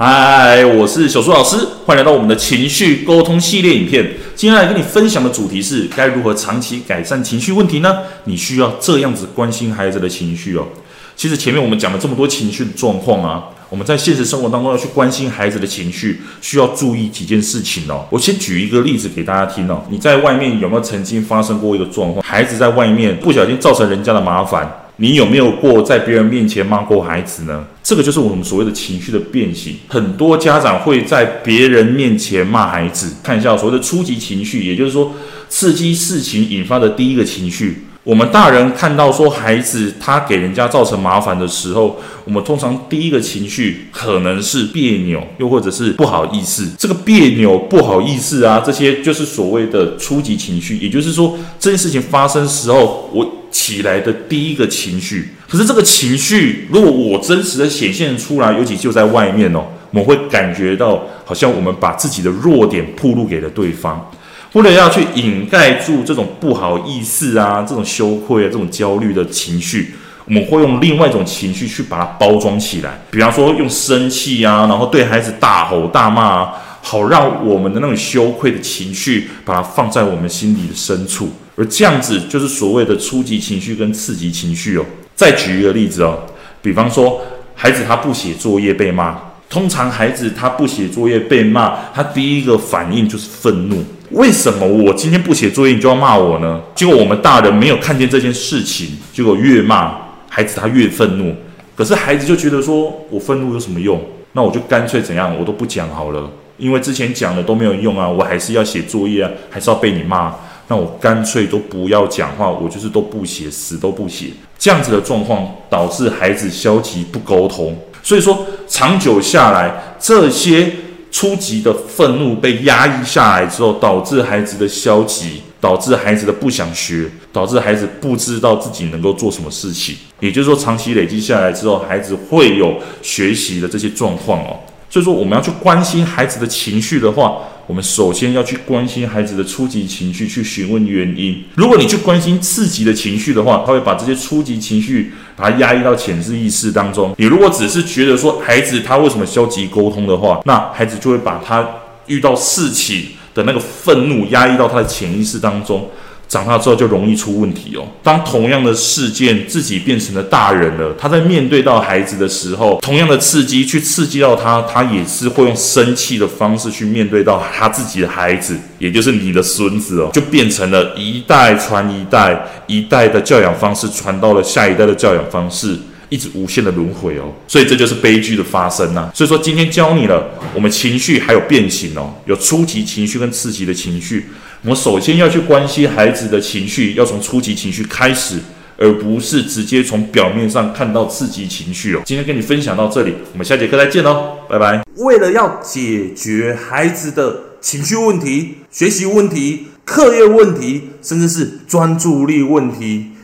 [0.00, 1.54] 嗨，我是小苏老师，
[1.84, 4.14] 欢迎来到我们的情绪沟通系列影片。
[4.34, 7.98] 今天来跟你分享的主题是该如何长期改善情绪问题呢？
[8.24, 10.66] 你需要这样子关心孩子的情绪哦。
[11.14, 18.06] 其实前面我们讲了这么多情绪的状况啊，我们在现实生活当中要去关心孩子的情绪，需要注意几件事情哦。
[18.08, 19.84] 我先举一个例子给大家听哦。
[19.90, 22.24] 你在外面有没有曾经发生过一个状况？
[22.24, 24.66] 孩子在外面不小心造成人家的麻烦？
[25.02, 27.64] 你有没有过在别人面前骂过孩子呢？
[27.82, 29.74] 这个就是我们所谓的情绪的变形。
[29.88, 35.12] 很多家长会在别人面前骂孩子，看一下所谓的初级情绪，也就是说
[35.48, 37.82] 刺激事情引发的第一个情绪。
[38.04, 46.68] 我们大人看到说孩子他给人家造成麻烦的时候，我们通常第一个情绪可能是别扭，又或者是不好意思。
[46.78, 50.76] 这个别扭、不好意思啊，这些就是所谓的初级情绪。
[50.76, 53.41] 也就是说，这件事情发生时候，我。
[53.52, 64.10] 起来的第一个情绪，可是这个情绪，如果我真实的显现出来，尤其就在外面哦，我们会感觉到好像我们把自己的弱点暴露给了对方，
[64.54, 76.52] 为了要去掩盖住这种不好意思啊、这种羞愧啊、这种焦虑的情绪，我们会用另外一种情绪去把它包装起来，比方说用生气啊，然后对孩子大吼大骂啊。
[76.84, 84.84] 好让我们的那种羞愧的情绪，把它放在我们心里的深处，而这样子就是所谓的初级情绪跟次级情绪哦。
[85.14, 86.18] 再举一个例子哦，
[86.62, 87.20] 比方说
[87.54, 93.84] 孩子他不写作业被骂，通常孩子他不写作业被骂，他第一个反应就是愤怒。
[94.12, 96.60] 为什么我今天不写作业你就要骂我呢？
[96.74, 99.94] 结果我们大人没有看见这件事情，结果越骂
[100.28, 101.34] 孩子他越愤怒。
[101.74, 104.00] 可是孩子就觉得说，我愤怒有什么用？
[104.32, 106.30] 那我就干脆怎样，我都不讲好了。
[106.58, 110.34] 因为之前讲的都没有用啊，我还是要写作业啊，还是要被你骂，
[110.72, 114.28] 那我干脆都不要讲话，我就是都不写，死都不写。
[114.58, 119.70] 这样子的状况导致孩子消极不沟通，所以说长久下来，
[120.00, 120.72] 这些
[121.10, 129.94] 初级的愤怒被压抑下来之后，导致孩子的消极，导致孩子的不想学，导致孩子不知道自己能够做什么事情。
[130.20, 134.58] 也就是说，长期累积下来之后，孩子会有学习的这些状况哦。
[134.88, 141.44] 所以说，我们要去关心孩子的情绪的话，我们首先要去关心孩子的初级情绪，去询问原因。
[141.54, 147.14] 如果你去关心刺激的情绪的话，他会把这些初级情绪把它压抑到潜意识当中。
[147.18, 151.66] 你如果只是觉得说孩子他为什么消极沟通的话，那孩子就会把他
[152.06, 155.88] 遇到事情的那个愤怒压抑到他的潜意识当中。
[156.32, 157.86] 长大之后就容易出问题哦。
[158.02, 175.78] 当同样的事件自己变成了大人了，他在面对到孩子的时候，同样的刺激去刺激到他，他也是会用生气的方式去面对到他自己的孩子，也就是你的孙子哦，就变成了一代传一代，一代的教养方式传到了下一代的教养方式，
[176.12, 177.32] 一直无限的轮回哦。
[177.48, 179.10] 所以这就是悲剧的发生呐。
[179.14, 184.26] 所以说今天教你了，我们情绪还有变形哦，有初级情绪跟次级的情绪。
[184.62, 188.38] 我们首先要去关心孩子的情绪，要从初级情绪开始，
[188.76, 192.02] 而不是直接从表面上看到刺激情绪哦。
[192.04, 194.82] 今天跟你分享到这里，我们下节课再见喽，拜拜。
[194.98, 203.06] 为了要解决孩子的情绪问题、学习问题、课业问题，甚至是专注力问题，